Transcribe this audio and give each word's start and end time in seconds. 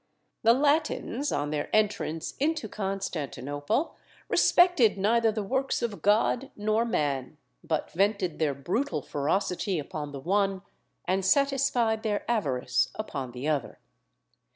The 0.41 0.55
Latins, 0.55 1.31
on 1.31 1.51
their 1.51 1.69
entrance 1.75 2.33
into 2.39 2.67
Constantinople, 2.67 3.97
respected 4.29 4.97
neither 4.97 5.31
the 5.31 5.43
works 5.43 5.83
of 5.83 6.01
God 6.01 6.49
nor 6.55 6.85
man, 6.85 7.37
but 7.63 7.91
vented 7.91 8.39
their 8.39 8.55
brutal 8.55 9.03
ferocity 9.03 9.77
upon 9.77 10.11
the 10.11 10.19
one, 10.19 10.63
and 11.05 11.23
satisfied 11.23 12.01
their 12.01 12.25
avarice 12.27 12.89
upon 12.95 13.31
the 13.31 13.47
other. 13.47 13.77